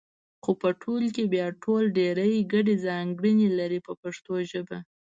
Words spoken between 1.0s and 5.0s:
کې بیا ټول ډېرې ګډې ځانګړنې لري په پښتو ژبه.